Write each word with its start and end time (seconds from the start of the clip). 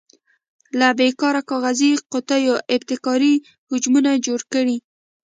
له 0.79 0.87
بې 0.97 1.09
کاره 1.19 1.41
کاغذي 1.49 1.91
قطیو 2.13 2.55
ابتکاري 2.75 3.33
حجمونه 3.69 4.11
جوړ 4.25 4.39
کړئ. 4.53 4.77